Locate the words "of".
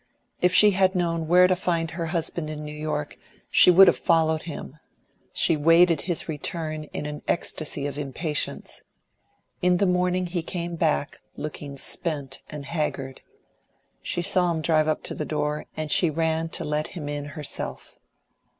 7.85-7.99